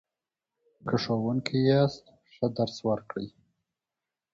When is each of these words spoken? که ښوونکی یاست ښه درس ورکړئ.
که 0.87 0.95
ښوونکی 1.03 1.57
یاست 1.71 2.05
ښه 2.33 2.45
درس 2.57 2.77
ورکړئ. 2.89 3.27